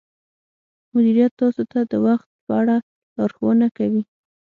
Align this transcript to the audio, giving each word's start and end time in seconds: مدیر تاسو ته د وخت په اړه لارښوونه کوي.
مدیر 0.93 1.17
تاسو 1.39 1.61
ته 1.71 1.79
د 1.91 1.93
وخت 2.05 2.27
په 2.45 2.51
اړه 2.61 2.75
لارښوونه 3.17 3.67
کوي. 3.77 4.03